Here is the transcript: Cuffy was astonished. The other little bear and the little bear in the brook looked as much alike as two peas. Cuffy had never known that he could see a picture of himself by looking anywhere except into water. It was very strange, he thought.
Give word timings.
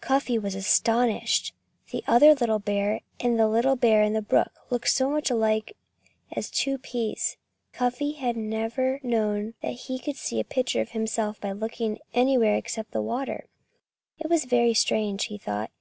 Cuffy 0.00 0.38
was 0.38 0.54
astonished. 0.54 1.52
The 1.90 2.04
other 2.06 2.36
little 2.36 2.60
bear 2.60 3.00
and 3.18 3.36
the 3.36 3.48
little 3.48 3.74
bear 3.74 4.04
in 4.04 4.12
the 4.12 4.22
brook 4.22 4.52
looked 4.70 4.86
as 4.86 5.00
much 5.00 5.28
alike 5.28 5.76
as 6.30 6.52
two 6.52 6.78
peas. 6.78 7.36
Cuffy 7.72 8.12
had 8.12 8.36
never 8.36 9.00
known 9.02 9.54
that 9.60 9.72
he 9.72 9.98
could 9.98 10.14
see 10.16 10.38
a 10.38 10.44
picture 10.44 10.82
of 10.82 10.90
himself 10.90 11.40
by 11.40 11.50
looking 11.50 11.98
anywhere 12.14 12.54
except 12.54 12.90
into 12.90 13.02
water. 13.02 13.48
It 14.20 14.30
was 14.30 14.44
very 14.44 14.72
strange, 14.72 15.24
he 15.24 15.36
thought. 15.36 15.72